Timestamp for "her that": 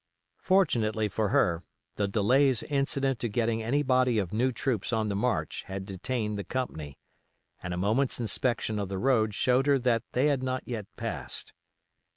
9.67-10.01